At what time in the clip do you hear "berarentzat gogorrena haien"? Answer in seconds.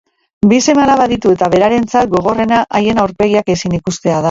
1.55-3.05